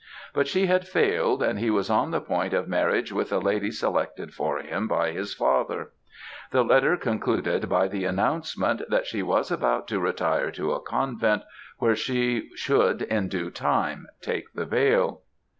But 0.33 0.47
she 0.47 0.65
had 0.65 0.87
failed, 0.87 1.43
and 1.43 1.59
he 1.59 1.69
was 1.69 1.87
on 1.87 2.09
the 2.09 2.19
point 2.21 2.55
of 2.55 2.67
marriage 2.67 3.11
with 3.11 3.31
a 3.31 3.37
lady 3.37 3.69
selected 3.69 4.33
for 4.33 4.57
him 4.57 4.87
by 4.87 5.11
his 5.11 5.35
father. 5.35 5.91
The 6.49 6.63
letter 6.63 6.97
concluded 6.97 7.69
by 7.69 7.87
the 7.87 8.05
announcement, 8.05 8.81
that 8.89 9.05
she 9.05 9.21
was 9.21 9.51
about 9.51 9.87
to 9.89 9.99
retire 9.99 10.49
to 10.53 10.71
a 10.73 10.81
convent 10.81 11.43
where 11.77 11.95
she 11.95 12.49
should, 12.55 13.03
in 13.03 13.27
due 13.27 13.51
time, 13.51 14.07
take 14.23 14.51
the 14.53 14.65
veil. 14.65 15.21